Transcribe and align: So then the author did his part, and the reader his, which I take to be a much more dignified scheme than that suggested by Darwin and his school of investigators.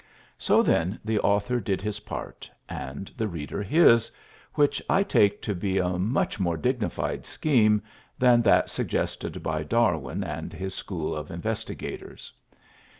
So 0.39 0.63
then 0.63 0.99
the 1.05 1.19
author 1.19 1.59
did 1.59 1.79
his 1.79 1.99
part, 1.99 2.49
and 2.67 3.11
the 3.17 3.27
reader 3.27 3.61
his, 3.61 4.09
which 4.55 4.81
I 4.89 5.03
take 5.03 5.43
to 5.43 5.53
be 5.53 5.77
a 5.77 5.89
much 5.99 6.39
more 6.39 6.57
dignified 6.57 7.23
scheme 7.27 7.83
than 8.17 8.41
that 8.41 8.67
suggested 8.71 9.43
by 9.43 9.61
Darwin 9.61 10.23
and 10.23 10.53
his 10.53 10.73
school 10.73 11.15
of 11.15 11.29
investigators. 11.29 12.33